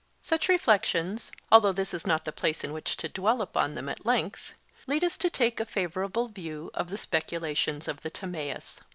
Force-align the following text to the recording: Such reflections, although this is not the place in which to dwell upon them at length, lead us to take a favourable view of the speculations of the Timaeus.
Such 0.23 0.49
reflections, 0.49 1.31
although 1.51 1.71
this 1.73 1.93
is 1.93 2.07
not 2.07 2.25
the 2.25 2.31
place 2.31 2.63
in 2.63 2.73
which 2.73 2.97
to 2.97 3.07
dwell 3.07 3.39
upon 3.39 3.75
them 3.75 3.87
at 3.87 4.03
length, 4.03 4.55
lead 4.87 5.03
us 5.03 5.15
to 5.19 5.29
take 5.29 5.59
a 5.59 5.63
favourable 5.65 6.27
view 6.27 6.71
of 6.73 6.89
the 6.89 6.97
speculations 6.97 7.87
of 7.87 8.01
the 8.01 8.09
Timaeus. 8.09 8.81